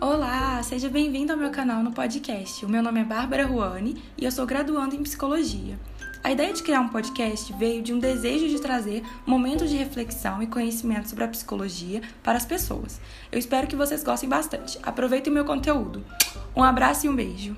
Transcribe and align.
Olá, 0.00 0.62
seja 0.62 0.88
bem-vindo 0.88 1.30
ao 1.30 1.38
meu 1.38 1.50
canal 1.50 1.82
no 1.82 1.92
podcast. 1.92 2.64
O 2.64 2.68
meu 2.70 2.82
nome 2.82 3.02
é 3.02 3.04
Bárbara 3.04 3.44
Ruani 3.44 4.02
e 4.16 4.24
eu 4.24 4.32
sou 4.32 4.46
graduando 4.46 4.96
em 4.96 5.02
psicologia. 5.02 5.78
A 6.24 6.32
ideia 6.32 6.54
de 6.54 6.62
criar 6.62 6.80
um 6.80 6.88
podcast 6.88 7.52
veio 7.52 7.82
de 7.82 7.92
um 7.92 7.98
desejo 7.98 8.48
de 8.48 8.58
trazer 8.58 9.02
momentos 9.26 9.68
de 9.68 9.76
reflexão 9.76 10.42
e 10.42 10.46
conhecimento 10.46 11.10
sobre 11.10 11.24
a 11.24 11.28
psicologia 11.28 12.00
para 12.22 12.38
as 12.38 12.46
pessoas. 12.46 12.98
Eu 13.30 13.38
espero 13.38 13.66
que 13.66 13.76
vocês 13.76 14.02
gostem 14.02 14.26
bastante. 14.26 14.78
Aproveitem 14.82 15.30
o 15.30 15.34
meu 15.34 15.44
conteúdo. 15.44 16.02
Um 16.56 16.64
abraço 16.64 17.04
e 17.04 17.08
um 17.10 17.14
beijo. 17.14 17.54